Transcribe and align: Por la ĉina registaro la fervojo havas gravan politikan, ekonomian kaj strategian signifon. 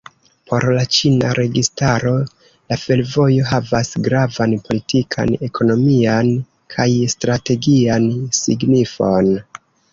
Por 0.51 0.63
la 0.75 0.85
ĉina 0.93 1.27
registaro 1.39 2.13
la 2.23 2.77
fervojo 2.85 3.45
havas 3.51 3.93
gravan 4.09 4.57
politikan, 4.71 5.37
ekonomian 5.51 6.35
kaj 6.77 6.89
strategian 7.17 8.13
signifon. 8.43 9.35